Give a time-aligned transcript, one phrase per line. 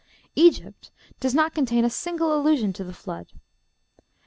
[0.35, 3.33] Egypt does not contain a single allusion to the Flood.